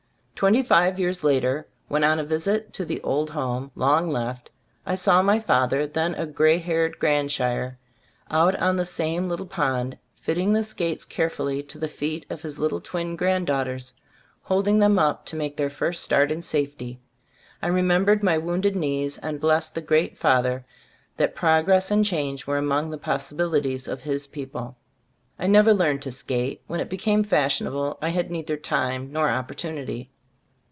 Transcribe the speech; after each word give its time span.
Twenty 0.41 0.63
five 0.63 0.99
years 0.99 1.23
later, 1.23 1.67
when 1.87 2.03
on 2.03 2.17
a 2.17 2.23
visit 2.23 2.73
to 2.73 2.83
the 2.83 2.99
old 3.03 3.29
home, 3.29 3.69
long 3.75 4.09
left, 4.09 4.49
I 4.87 4.95
saw 4.95 5.21
my 5.21 5.37
father, 5.37 5.85
then 5.85 6.15
a 6.15 6.25
grey 6.25 6.57
haired 6.57 6.97
grandsire, 6.97 7.77
out 8.27 8.55
on 8.55 8.75
the 8.75 8.83
same 8.87 9.29
little 9.29 9.45
pond, 9.45 9.99
fitting 10.19 10.51
the 10.51 10.63
skates 10.63 11.05
carefully 11.05 11.61
to 11.61 11.77
the 11.77 11.87
feet 11.87 12.25
of 12.31 12.41
his 12.41 12.57
little 12.57 12.81
twin 12.81 13.15
granddaughters, 13.15 13.93
holding 14.41 14.79
them 14.79 14.97
up 14.97 15.27
to 15.27 15.35
make 15.35 15.57
their 15.57 15.69
first 15.69 16.01
start 16.01 16.31
in 16.31 16.41
safety, 16.41 16.99
I 17.61 17.67
remembered 17.67 18.23
my 18.23 18.39
wounded 18.39 18.75
knees, 18.75 19.19
and 19.19 19.39
blessed 19.39 19.75
the 19.75 19.81
great 19.81 20.17
Father 20.17 20.65
that 21.17 21.35
progress 21.35 21.91
and 21.91 22.03
change 22.03 22.47
were 22.47 22.57
among 22.57 22.89
the 22.89 22.97
possibilities 22.97 23.87
of 23.87 24.01
His 24.01 24.25
people. 24.25 24.75
I 25.37 25.45
never 25.45 25.71
learned 25.71 26.01
to 26.01 26.11
skate. 26.11 26.63
When 26.65 26.79
it 26.79 26.89
became 26.89 27.23
fashionable 27.23 27.99
I 28.01 28.09
had 28.09 28.31
neither 28.31 28.57
time 28.57 29.11
nor 29.11 29.29
opportunity. 29.29 30.09